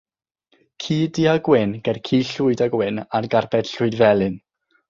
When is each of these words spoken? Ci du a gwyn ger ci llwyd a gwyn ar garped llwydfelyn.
Ci 0.85 0.97
du 1.17 1.25
a 1.33 1.35
gwyn 1.47 1.75
ger 1.87 2.01
ci 2.09 2.21
llwyd 2.31 2.65
a 2.67 2.71
gwyn 2.77 3.01
ar 3.19 3.31
garped 3.35 3.73
llwydfelyn. 3.77 4.45